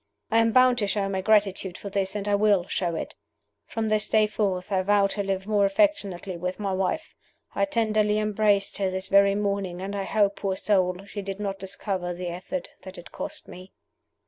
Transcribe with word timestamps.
"I 0.31 0.39
am 0.39 0.51
bound 0.51 0.79
to 0.79 0.87
show 0.87 1.07
my 1.09 1.21
gratitude 1.21 1.77
for 1.77 1.91
this 1.91 2.15
and 2.15 2.27
I 2.27 2.33
will 2.33 2.65
show 2.65 2.95
it. 2.95 3.13
From 3.67 3.87
this 3.87 4.09
day 4.09 4.25
forth 4.25 4.71
I 4.71 4.81
vow 4.81 5.05
to 5.05 5.21
live 5.21 5.45
more 5.45 5.63
affectionately 5.67 6.37
with 6.37 6.57
my 6.59 6.73
wife. 6.73 7.13
I 7.53 7.65
tenderly 7.65 8.17
embraced 8.17 8.77
her 8.79 8.89
this 8.89 9.05
very 9.05 9.35
morning, 9.35 9.79
and 9.79 9.95
I 9.95 10.05
hope, 10.05 10.37
poor 10.37 10.55
soul, 10.55 11.05
she 11.05 11.21
did 11.21 11.39
not 11.39 11.59
discover 11.59 12.15
the 12.15 12.29
effort 12.29 12.69
that 12.81 12.97
it 12.97 13.11
cost 13.11 13.47
me." 13.47 13.73